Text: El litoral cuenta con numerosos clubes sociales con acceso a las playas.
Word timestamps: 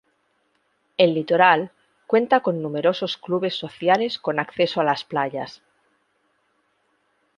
El 0.97 1.13
litoral 1.13 1.69
cuenta 2.07 2.39
con 2.39 2.63
numerosos 2.63 3.17
clubes 3.17 3.53
sociales 3.53 4.17
con 4.17 4.39
acceso 4.39 4.81
a 4.81 4.83
las 4.83 5.03
playas. 5.03 5.61